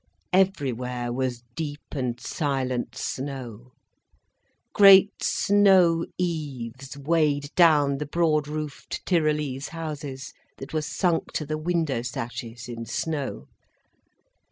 [0.33, 3.73] Everywhere was deep and silent snow.
[4.73, 11.59] Great snow eaves weighed down the broad roofed Tyrolese houses, that were sunk to the
[11.59, 13.45] window sashes in snow.